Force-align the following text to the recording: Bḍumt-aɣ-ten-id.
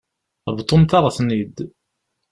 Bḍumt-aɣ-ten-id. 0.57 1.57